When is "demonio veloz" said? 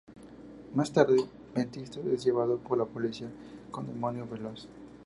3.85-4.67